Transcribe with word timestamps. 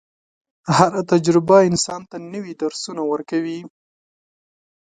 هره 0.77 1.01
تجربه 1.11 1.57
انسان 1.69 2.01
ته 2.09 2.15
نوي 2.33 2.53
درسونه 2.61 3.01
ورکوي. 3.11 3.59